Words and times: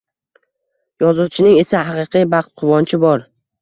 Yozuvchining 1.03 1.61
esa 1.67 1.85
haqiqiy 1.93 2.29
baxt-quvonchi 2.37 3.07
bor 3.09 3.29